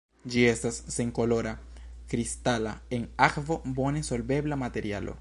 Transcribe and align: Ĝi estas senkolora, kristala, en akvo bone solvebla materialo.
Ĝi 0.35 0.43
estas 0.51 0.77
senkolora, 0.95 1.51
kristala, 2.13 2.73
en 2.99 3.07
akvo 3.29 3.63
bone 3.81 4.07
solvebla 4.13 4.63
materialo. 4.67 5.09